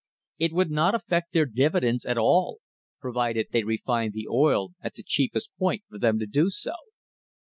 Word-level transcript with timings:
It 0.39 0.51
would 0.53 0.71
not 0.71 0.95
affect 0.95 1.31
their 1.31 1.45
dividends 1.45 2.07
at 2.07 2.17
all, 2.17 2.57
provided 2.99 3.49
they 3.51 3.61
refined 3.63 4.13
the 4.13 4.27
oil 4.27 4.71
at 4.81 4.95
the 4.95 5.03
cheapest 5.03 5.51
point 5.59 5.83
for 5.87 5.99
them 5.99 6.17
to 6.17 6.25
do 6.25 6.49
so. 6.49 6.73